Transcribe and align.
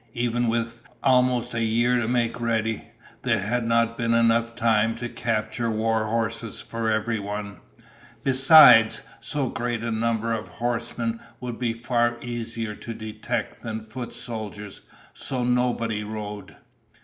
Even 0.15 0.47
with 0.47 0.81
almost 1.03 1.53
a 1.53 1.63
year 1.63 1.99
to 1.99 2.07
make 2.07 2.41
ready, 2.41 2.85
there 3.21 3.37
had 3.39 3.65
not 3.67 3.99
been 3.99 4.15
enough 4.15 4.55
time 4.55 4.95
to 4.95 5.07
capture 5.07 5.69
war 5.69 6.07
horses 6.07 6.59
for 6.59 6.89
everyone. 6.89 7.59
Besides, 8.23 9.03
so 9.19 9.49
great 9.49 9.83
a 9.83 9.91
number 9.91 10.33
of 10.33 10.47
horsemen 10.47 11.19
would 11.39 11.59
be 11.59 11.73
far 11.73 12.17
easier 12.23 12.73
to 12.73 12.95
detect 12.95 13.61
than 13.61 13.81
foot 13.83 14.11
soldiers, 14.11 14.81
so 15.13 15.43
nobody 15.43 16.03
rode. 16.03 16.55